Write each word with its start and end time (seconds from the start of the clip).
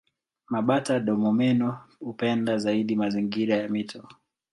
Mabata-domomeno 0.49 1.79
hupenda 1.99 2.57
zaidi 2.57 2.95
mazingira 2.95 3.55
ya 3.55 3.67
mito. 3.69 4.07